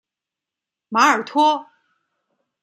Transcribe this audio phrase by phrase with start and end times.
[0.89, 1.67] 马尔托。